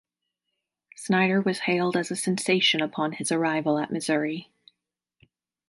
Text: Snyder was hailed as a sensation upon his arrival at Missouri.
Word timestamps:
Snyder 0.95 1.39
was 1.39 1.59
hailed 1.59 1.95
as 1.95 2.09
a 2.09 2.15
sensation 2.15 2.81
upon 2.81 3.11
his 3.11 3.31
arrival 3.31 3.77
at 3.77 3.91
Missouri. 3.91 4.49